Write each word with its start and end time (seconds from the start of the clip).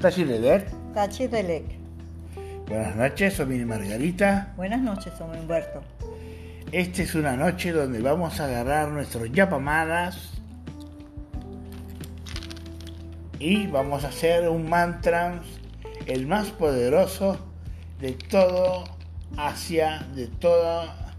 Tachi 0.00 0.24
Leder. 0.24 0.64
Tachi 0.94 1.26
Delec. 1.28 1.64
Buenas 2.66 2.96
noches, 2.96 3.34
soy 3.34 3.44
mi 3.44 3.64
Margarita. 3.66 4.54
Buenas 4.56 4.80
noches, 4.80 5.12
soy 5.18 5.38
Humberto. 5.38 5.82
Esta 6.72 7.02
es 7.02 7.14
una 7.14 7.36
noche 7.36 7.70
donde 7.70 8.00
vamos 8.00 8.40
a 8.40 8.46
agarrar 8.46 8.88
nuestros 8.88 9.30
yapamadas 9.30 10.40
y 13.38 13.66
vamos 13.66 14.04
a 14.04 14.08
hacer 14.08 14.48
un 14.48 14.70
mantra, 14.70 15.42
el 16.06 16.26
más 16.26 16.48
poderoso 16.48 17.36
de 18.00 18.12
todo 18.12 18.84
Asia, 19.36 20.06
de 20.14 20.28
toda 20.28 21.14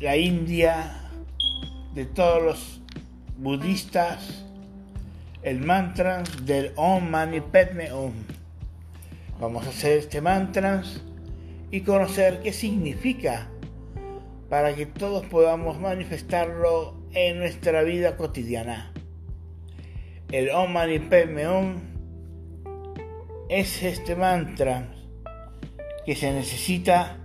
la 0.00 0.16
India, 0.16 1.10
de 1.94 2.06
todos 2.06 2.42
los 2.42 2.82
budistas, 3.36 4.46
el 5.42 5.60
mantra 5.60 6.22
del 6.42 6.72
Om 6.76 7.10
Mani 7.10 7.40
Padme 7.40 7.90
Om. 7.90 8.12
Vamos 9.40 9.66
a 9.66 9.70
hacer 9.70 9.98
este 9.98 10.20
mantra 10.20 10.82
y 11.70 11.80
conocer 11.80 12.40
qué 12.42 12.52
significa 12.52 13.48
para 14.48 14.74
que 14.74 14.86
todos 14.86 15.26
podamos 15.26 15.80
manifestarlo 15.80 16.94
en 17.12 17.38
nuestra 17.38 17.82
vida 17.82 18.16
cotidiana. 18.16 18.92
El 20.30 20.50
Om 20.50 20.72
Mani 20.72 21.00
Padme 21.00 21.46
Om 21.48 21.74
es 23.48 23.82
este 23.82 24.14
mantra 24.14 24.94
que 26.06 26.14
se 26.14 26.32
necesita 26.32 27.18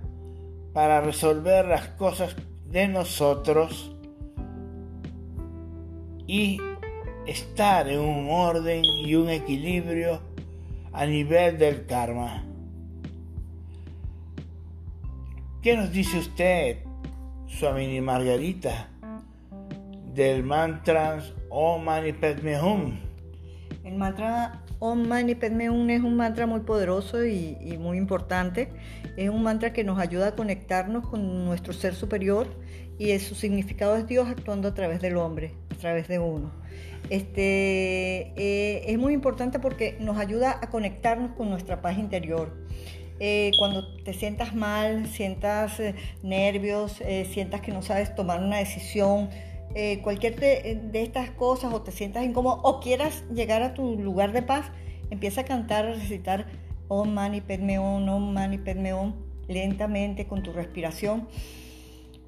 para 0.74 1.02
resolver 1.02 1.66
las 1.66 1.90
cosas 1.90 2.36
de 2.66 2.88
nosotros 2.88 3.96
y 6.26 6.60
estar 7.28 7.88
en 7.88 8.00
un 8.00 8.30
orden 8.30 8.84
y 8.84 9.16
un 9.16 9.30
equilibrio 9.30 10.22
a 10.94 11.06
nivel 11.06 11.58
del 11.58 11.86
karma. 11.86 12.44
¿Qué 15.62 15.76
nos 15.76 15.92
dice 15.92 16.20
usted, 16.20 16.78
Swamini 17.48 18.00
Margarita, 18.02 18.90
del 20.14 20.44
mantra 20.44 21.22
Om 21.50 21.84
Mani 21.84 22.14
Padme 22.14 22.60
Hum? 22.60 23.07
El 23.88 23.96
mantra 23.96 24.64
Om 24.80 25.08
Mani 25.08 25.34
Padme 25.36 25.70
Hum 25.70 25.90
es 25.90 26.02
un 26.02 26.18
mantra 26.18 26.46
muy 26.46 26.60
poderoso 26.60 27.26
y, 27.26 27.78
muy 27.80 27.98
importante. 27.98 28.68
Es 29.16 29.30
un 29.30 29.44
mantra 29.44 29.72
que 29.72 29.86
nos 29.86 29.98
ayuda 29.98 30.28
a 30.28 30.36
conectarnos 30.36 31.08
con 31.08 31.46
nuestro 31.46 31.72
ser 31.72 31.96
superior 31.96 32.48
y 33.00 33.18
su 33.20 33.34
significado 33.34 33.96
es 33.96 34.06
Dios 34.06 34.28
actuando 34.28 34.68
a 34.68 34.74
través 34.74 35.00
del 35.00 35.16
hombre, 35.16 35.54
a 35.72 35.76
través 35.76 36.10
de 36.10 36.20
uno. 36.20 36.52
Este, 37.10 38.34
eh, 38.36 38.84
es 38.88 38.98
muy 38.98 39.14
importante 39.14 39.58
porque 39.58 39.96
nos 40.02 40.18
ayuda 40.18 40.60
a 40.62 40.70
conectarnos 40.70 41.32
con 41.32 41.50
nuestra 41.50 41.82
paz 41.82 41.98
interior. 41.98 42.58
Eh, 43.22 43.52
cuando 43.58 43.96
te 44.04 44.14
sientas 44.14 44.54
mal, 44.54 45.08
sientas 45.08 45.80
eh, 45.80 45.96
nervios, 46.24 47.02
sientas 47.32 47.62
que 47.62 47.72
no 47.72 47.82
sabes 47.82 48.14
tomar 48.16 48.44
una 48.44 48.58
decisión, 48.58 49.30
eh, 49.76 50.02
cualquier 50.02 50.40
de, 50.40 50.80
de, 50.92 51.02
estas 51.04 51.30
cosas 51.32 51.74
o 51.74 51.82
te 51.82 51.92
sientas 51.92 52.24
incómodo 52.24 52.62
o 52.64 52.80
quieras 52.80 53.24
llegar 53.34 53.62
a 53.62 53.74
tu 53.74 53.96
lugar 53.98 54.32
de 54.32 54.42
paz, 54.42 54.72
empieza 55.12 55.42
a 55.42 55.46
cantar, 55.46 55.86
a 55.86 55.94
recitar 55.94 56.48
Om 56.88 57.10
Mani 57.10 57.42
Padme 57.42 57.80
Om, 57.80 58.08
Om 58.08 58.34
Mani 58.34 58.58
Padme 58.58 58.94
Om, 58.94 59.14
lentamente 59.48 60.26
con 60.28 60.44
tu 60.44 60.54
respiración. 60.54 61.28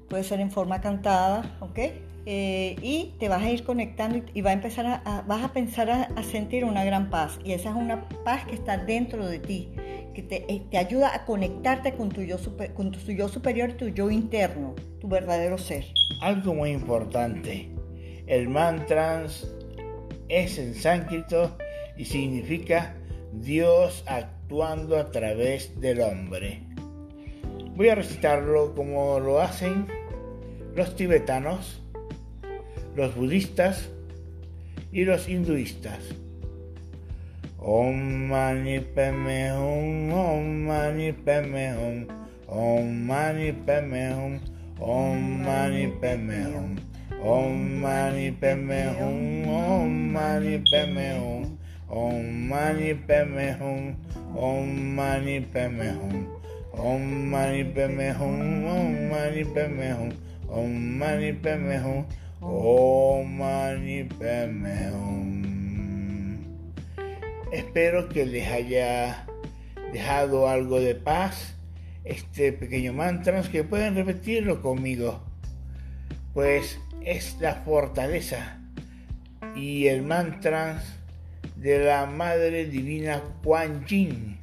Puede 0.08 0.24
ser 0.24 0.40
en 0.40 0.50
forma 0.50 0.80
cantada, 0.80 1.56
¿ok? 1.60 1.78
Eh, 2.26 2.76
y 2.82 3.14
te 3.18 3.28
vas 3.28 3.42
a 3.42 3.50
ir 3.50 3.64
conectando 3.64 4.18
y, 4.18 4.24
y 4.34 4.40
va 4.42 4.50
a 4.50 4.52
empezar 4.52 4.86
a, 4.86 5.02
a, 5.04 5.22
vas 5.22 5.42
a 5.42 5.52
pensar 5.52 5.90
a, 5.90 6.02
a, 6.02 6.22
sentir 6.22 6.64
una 6.64 6.84
gran 6.84 7.08
paz. 7.10 7.38
Y 7.44 7.52
esa 7.52 7.70
es 7.70 7.76
una 7.76 8.08
paz 8.24 8.44
que 8.44 8.54
está 8.54 8.76
dentro 8.76 9.26
de 9.26 9.38
ti, 9.38 9.68
que 10.14 10.22
te, 10.22 10.52
eh, 10.52 10.62
te 10.70 10.78
ayuda 10.78 11.14
a 11.14 11.24
conectarte 11.24 11.94
con 11.94 12.10
tu, 12.10 12.22
yo 12.22 12.38
super, 12.38 12.72
con 12.74 12.90
tu 12.90 12.98
yo 13.12 13.28
superior, 13.28 13.72
tu 13.74 13.88
yo 13.88 14.10
interno, 14.10 14.74
tu 15.00 15.08
verdadero 15.08 15.58
ser. 15.58 15.84
Algo 16.20 16.54
muy 16.54 16.70
importante, 16.70 17.70
el 18.26 18.48
mantra 18.48 19.24
es 20.28 20.58
en 20.58 20.74
sánscrito 20.74 21.56
y 21.96 22.04
significa 22.04 22.94
Dios 23.32 24.04
actuando 24.06 24.98
a 24.98 25.10
través 25.10 25.80
del 25.80 26.00
hombre. 26.00 26.62
Voy 27.76 27.88
a 27.88 27.94
recitarlo 27.94 28.74
como 28.74 29.18
lo 29.20 29.40
hacen 29.40 29.86
los 30.74 30.94
tibetanos, 30.96 31.82
los 32.94 33.14
budistas 33.14 33.88
y 34.92 35.04
los 35.04 35.28
hinduistas. 35.28 35.98
Om 37.62 38.28
Mani 38.28 38.80
Padme 38.80 39.52
Hum, 39.52 40.10
Om 40.12 40.64
Mani 40.64 41.12
Padme 41.12 41.76
Hum, 41.76 42.06
Om 42.48 43.06
Mani 43.06 43.52
Padme 43.52 44.14
Hum, 44.16 44.40
Om 44.80 45.44
Mani 45.44 45.92
Padme 46.00 46.44
Hum, 46.48 46.78
Om 47.22 47.80
Mani 47.82 48.30
Padme 48.32 48.96
Hum, 48.96 49.46
Om 49.46 50.12
Mani 50.12 50.58
Padme 50.72 51.12
Hum, 51.20 51.58
Om 51.90 52.48
Mani 52.48 52.94
Padme 52.94 53.52
Hum, 53.60 53.94
Om 54.34 54.96
Mani 54.96 55.40
Padme 55.52 55.92
Hum, 56.00 56.26
Om 56.72 57.30
Mani 57.30 57.64
Padme 57.64 58.14
Hum, 58.14 58.64
Om 58.64 59.10
Mani 59.10 59.44
Padme 59.44 59.92
Hum, 59.92 60.12
Om 60.48 60.98
Mani 60.98 61.32
Padme 61.34 61.76
Hum, 61.76 62.04
Om 62.40 63.36
Mani 63.36 64.04
Padme 64.04 64.90
Hum. 64.94 65.39
Espero 67.52 68.08
que 68.08 68.26
les 68.26 68.48
haya 68.48 69.26
dejado 69.92 70.48
algo 70.48 70.78
de 70.80 70.94
paz 70.94 71.56
este 72.04 72.52
pequeño 72.52 72.92
mantra, 72.92 73.42
que 73.42 73.64
pueden 73.64 73.96
repetirlo 73.96 74.62
conmigo, 74.62 75.20
pues 76.32 76.78
es 77.04 77.36
la 77.40 77.56
fortaleza 77.56 78.60
y 79.56 79.88
el 79.88 80.02
mantra 80.02 80.82
de 81.56 81.84
la 81.84 82.06
Madre 82.06 82.66
Divina 82.66 83.20
Kuan 83.42 83.84
Yin, 83.84 84.38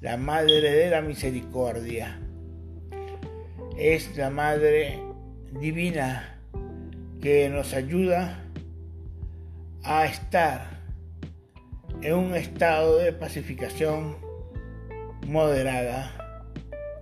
la 0.00 0.16
Madre 0.16 0.60
de 0.60 0.88
la 0.88 1.02
Misericordia. 1.02 2.20
Es 3.76 4.16
la 4.16 4.30
Madre 4.30 5.00
Divina 5.60 6.38
que 7.20 7.48
nos 7.48 7.74
ayuda 7.74 8.44
a 9.82 10.06
estar 10.06 10.81
en 12.02 12.14
un 12.14 12.34
estado 12.34 12.98
de 12.98 13.12
pacificación 13.12 14.16
moderada. 15.26 16.10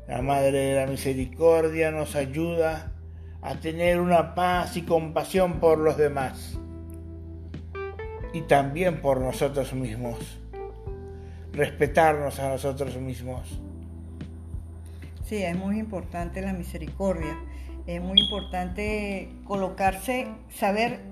La 0.07 0.21
Madre 0.21 0.59
de 0.59 0.75
la 0.75 0.87
Misericordia 0.87 1.91
nos 1.91 2.17
ayuda 2.17 2.93
a 3.41 3.55
tener 3.55 4.01
una 4.01 4.35
paz 4.35 4.77
y 4.77 4.83
compasión 4.83 5.61
por 5.61 5.79
los 5.79 5.97
demás 5.97 6.59
y 8.35 8.43
también 8.43 9.01
por 9.01 9.21
nosotros 9.21 9.73
mismos. 9.73 10.19
Respetarnos 11.53 12.39
a 12.39 12.51
nosotros 12.51 12.97
mismos. 12.97 13.59
Sí, 15.25 15.43
es 15.43 15.57
muy 15.57 15.79
importante 15.79 16.43
la 16.43 16.53
misericordia. 16.53 17.39
Es 17.87 18.03
muy 18.03 18.21
importante 18.21 19.33
colocarse, 19.45 20.29
saber 20.51 21.10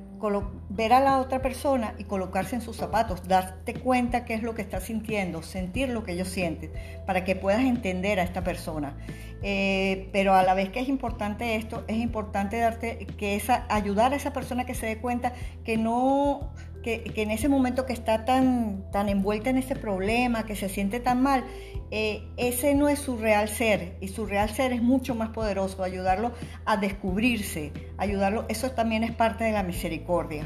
ver 0.68 0.92
a 0.92 1.00
la 1.00 1.20
otra 1.20 1.40
persona 1.42 1.94
y 1.98 2.04
colocarse 2.04 2.56
en 2.56 2.62
sus 2.62 2.76
zapatos, 2.76 3.26
darte 3.26 3.74
cuenta 3.74 4.24
qué 4.24 4.34
es 4.34 4.42
lo 4.42 4.54
que 4.54 4.62
está 4.62 4.80
sintiendo, 4.80 5.42
sentir 5.42 5.88
lo 5.88 6.04
que 6.04 6.12
ellos 6.12 6.28
sienten, 6.28 6.72
para 7.06 7.24
que 7.24 7.36
puedas 7.36 7.62
entender 7.62 8.20
a 8.20 8.22
esta 8.22 8.44
persona. 8.44 8.96
Eh, 9.42 10.08
pero 10.12 10.34
a 10.34 10.42
la 10.42 10.54
vez 10.54 10.70
que 10.70 10.80
es 10.80 10.88
importante 10.88 11.56
esto, 11.56 11.84
es 11.86 11.98
importante 11.98 12.58
darte 12.58 13.06
que 13.06 13.36
esa, 13.36 13.66
ayudar 13.68 14.12
a 14.12 14.16
esa 14.16 14.32
persona 14.32 14.66
que 14.66 14.74
se 14.74 14.86
dé 14.86 14.98
cuenta 14.98 15.32
que 15.64 15.76
no, 15.76 16.52
que, 16.88 17.22
en 17.22 17.30
ese 17.30 17.48
momento 17.48 17.84
que 17.84 17.92
está 17.92 18.24
tan, 18.24 18.90
tan 18.90 19.08
envuelta 19.08 19.50
en 19.50 19.58
ese 19.58 19.76
problema, 19.76 20.46
que 20.46 20.56
se 20.56 20.68
siente 20.68 21.00
tan 21.00 21.22
mal, 21.22 21.44
eh, 21.90 22.22
ese 22.36 22.74
no 22.74 22.88
es 22.88 22.98
su 22.98 23.18
real 23.18 23.48
ser 23.48 23.96
y 24.00 24.08
su 24.08 24.24
real 24.24 24.48
ser 24.48 24.72
es 24.72 24.82
mucho 24.82 25.14
más 25.14 25.30
poderoso, 25.30 25.82
ayudarlo 25.82 26.32
a 26.64 26.76
descubrirse, 26.78 27.72
ayudarlo, 27.98 28.46
eso 28.48 28.70
también 28.70 29.04
es 29.04 29.12
parte 29.12 29.44
de 29.44 29.52
la 29.52 29.62
misericordia. 29.62 30.44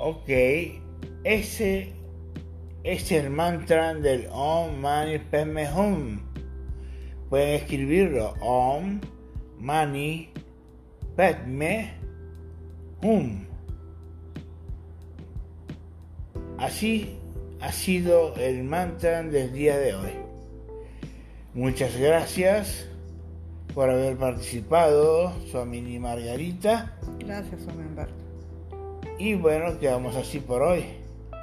Ok, 0.00 0.28
ese 1.22 1.92
es 2.82 3.12
el 3.12 3.30
mantra 3.30 3.94
del 3.94 4.26
Om 4.32 4.80
Mani 4.80 5.18
Padme 5.18 5.68
Hum. 5.72 6.20
Pueden 7.30 7.54
escribirlo 7.54 8.34
Om 8.40 9.00
Mani 9.58 10.30
Padme 11.16 11.94
Hum. 13.00 13.51
Así 16.62 17.18
ha 17.60 17.72
sido 17.72 18.36
el 18.36 18.62
mantra 18.62 19.20
del 19.24 19.52
día 19.52 19.76
de 19.78 19.96
hoy. 19.96 20.12
Muchas 21.54 21.96
gracias 21.96 22.86
por 23.74 23.90
haber 23.90 24.16
participado, 24.16 25.32
Suamini 25.50 25.98
Margarita. 25.98 26.96
Gracias, 27.18 27.62
Humberto. 27.62 28.14
Y 29.18 29.34
bueno, 29.34 29.76
quedamos 29.80 30.14
así 30.14 30.38
por 30.38 30.62
hoy. 30.62 30.84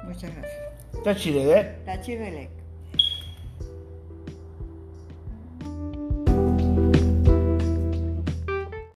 Muchas 0.04 0.34
gracias. 0.34 1.04
Tachirede. 1.04 1.64
Tachirelek. 1.84 2.59